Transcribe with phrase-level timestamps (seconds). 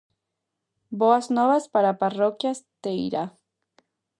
[1.01, 3.25] Boas novas para a parroquia esteirá.